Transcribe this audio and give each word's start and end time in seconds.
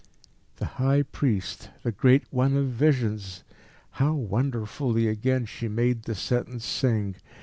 The 0.55 0.65
High 0.81 1.03
Priest, 1.03 1.69
the 1.83 1.91
Great 1.91 2.23
One 2.33 2.57
of 2.57 2.69
Visions! 2.69 3.43
How 3.91 4.13
wonderfully 4.15 5.07
again 5.07 5.45
she 5.45 5.67
made 5.67 6.05
the 6.05 6.15
sentence 6.15 6.65
sing. 6.65 7.17